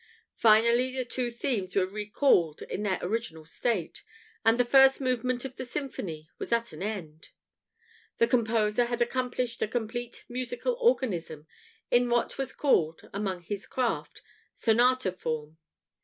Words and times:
Finally, 0.37 0.95
the 0.95 1.05
two 1.05 1.29
themes 1.29 1.75
were 1.75 1.85
recalled 1.85 2.63
in 2.63 2.81
their 2.81 2.97
original 3.03 3.45
state, 3.45 4.03
and 4.43 4.59
the 4.59 4.65
first 4.65 4.99
movement 4.99 5.45
of 5.45 5.57
the 5.57 5.63
symphony 5.63 6.27
was 6.39 6.51
at 6.51 6.73
an 6.73 6.81
end. 6.81 7.29
The 8.17 8.25
composer 8.25 8.85
had 8.85 9.03
accomplished 9.03 9.61
a 9.61 9.67
complete 9.67 10.25
musical 10.27 10.73
organism 10.81 11.45
in 11.91 12.09
what 12.09 12.39
was 12.39 12.51
called, 12.51 13.09
among 13.13 13.43
his 13.43 13.67
craft, 13.67 14.23
"sonata 14.55 15.11
form." 15.11 15.59